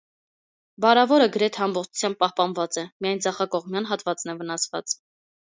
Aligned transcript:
Բարավորը 0.85 1.27
գրեթե 1.35 1.61
ամբողջությամբ 1.65 2.19
պահպանված 2.25 2.79
է, 2.85 2.87
միայն 3.07 3.21
ձախակողմյան 3.27 3.89
հատվածն 3.93 4.35
է 4.35 4.37
վնասված։ 4.41 4.99